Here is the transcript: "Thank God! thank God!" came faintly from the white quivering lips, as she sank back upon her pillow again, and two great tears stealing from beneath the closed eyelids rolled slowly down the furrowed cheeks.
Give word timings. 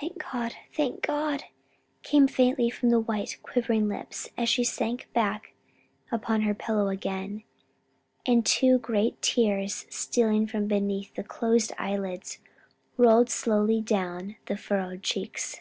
"Thank 0.00 0.16
God! 0.32 0.54
thank 0.72 1.02
God!" 1.02 1.44
came 2.02 2.26
faintly 2.26 2.70
from 2.70 2.88
the 2.88 2.98
white 3.00 3.36
quivering 3.42 3.86
lips, 3.86 4.30
as 4.34 4.48
she 4.48 4.64
sank 4.64 5.12
back 5.12 5.52
upon 6.10 6.40
her 6.40 6.54
pillow 6.54 6.88
again, 6.88 7.42
and 8.24 8.46
two 8.46 8.78
great 8.78 9.20
tears 9.20 9.84
stealing 9.90 10.46
from 10.46 10.68
beneath 10.68 11.14
the 11.14 11.22
closed 11.22 11.74
eyelids 11.76 12.38
rolled 12.96 13.28
slowly 13.28 13.82
down 13.82 14.36
the 14.46 14.56
furrowed 14.56 15.02
cheeks. 15.02 15.60